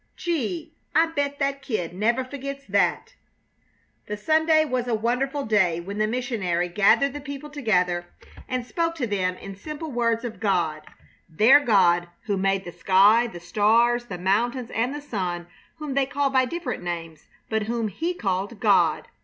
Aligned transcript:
"Gee! 0.17 0.73
I 0.95 1.05
bet 1.05 1.37
that 1.37 1.61
kid 1.61 1.93
never 1.93 2.25
forgets 2.25 2.65
that!" 2.65 3.13
The 4.07 4.17
Sunday 4.17 4.65
was 4.65 4.87
a 4.87 4.95
wonderful 4.95 5.45
day, 5.45 5.79
when 5.79 5.99
the 5.99 6.07
missionary 6.07 6.69
gathered 6.69 7.13
the 7.13 7.21
people 7.21 7.51
together 7.51 8.07
and 8.49 8.65
spoke 8.65 8.95
to 8.95 9.05
them 9.05 9.35
in 9.35 9.55
simple 9.55 9.91
words 9.91 10.25
of 10.25 10.39
God 10.39 10.81
their 11.29 11.59
god 11.59 12.07
who 12.23 12.35
made 12.35 12.63
the 12.65 12.71
sky, 12.71 13.27
the 13.27 13.39
stars, 13.39 14.05
the 14.05 14.17
mountains, 14.17 14.71
and 14.71 14.95
the 14.95 15.01
sun, 15.01 15.45
whom 15.75 15.93
they 15.93 16.07
call 16.07 16.31
by 16.31 16.45
different 16.45 16.81
names, 16.81 17.27
but 17.47 17.67
whom 17.67 17.87
He 17.87 18.15
called 18.15 18.59
God. 18.59 19.07